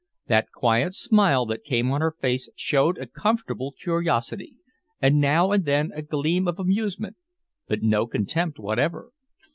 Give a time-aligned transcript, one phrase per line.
[0.25, 4.55] That quiet smile that came on her face showed a comfortable curiosity
[4.99, 7.17] and now and then a gleam of amusement,
[7.67, 9.11] but no contempt whatever.